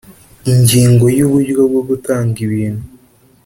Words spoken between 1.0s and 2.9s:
ya uburyo bwo gutanga ibintu